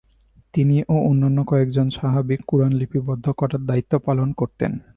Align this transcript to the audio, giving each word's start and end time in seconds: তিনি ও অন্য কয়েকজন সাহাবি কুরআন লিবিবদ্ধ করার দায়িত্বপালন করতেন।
তিনি 0.53 0.77
ও 0.89 0.95
অন্য 1.09 1.37
কয়েকজন 1.47 1.87
সাহাবি 1.89 2.35
কুরআন 2.47 2.71
লিবিবদ্ধ 2.71 3.25
করার 3.31 3.61
দায়িত্বপালন 3.65 4.29
করতেন। 4.33 4.71